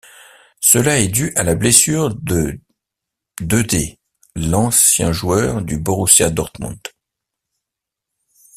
Cela 0.61 0.99
est 0.99 1.09
dû 1.09 1.31
à 1.35 1.43
la 1.43 1.53
blessure 1.53 2.15
de 2.15 2.59
dedê, 3.39 3.99
l'encien 4.35 5.11
joueur 5.11 5.61
du 5.61 5.77
Borussia 5.77 6.31
Dortmund. 6.31 6.81